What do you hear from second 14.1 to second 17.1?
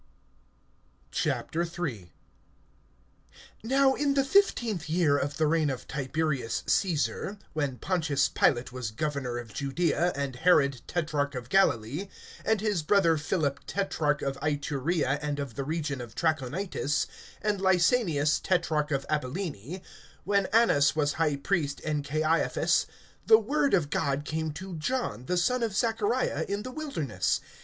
of Iturea and of the region of Trachonitis,